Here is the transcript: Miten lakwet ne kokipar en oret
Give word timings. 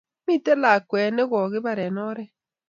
Miten 0.25 0.59
lakwet 0.63 1.09
ne 1.13 1.23
kokipar 1.31 1.79
en 1.85 1.97
oret 2.07 2.31